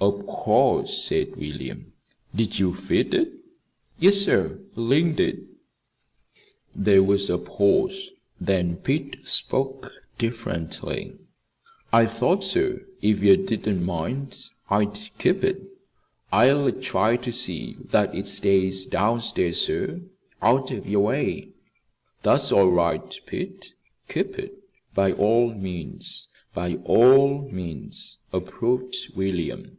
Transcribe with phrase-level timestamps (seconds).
[0.00, 1.92] "Of course," said William.
[2.36, 3.32] "Did you feed it?"
[3.98, 5.46] "Yes, sir; Ling did."
[6.76, 11.16] There was a pause, then Pete spoke, diffidently.
[11.90, 14.36] "I thought, sir, if ye didn't mind,
[14.68, 15.62] I'd keep it.
[16.30, 20.02] I'll try to see that it stays down stairs, sir,
[20.42, 21.48] out of yer way."
[22.22, 23.72] "That's all right, Pete;
[24.08, 24.54] keep it,
[24.92, 29.78] by all means, by all means," approved William.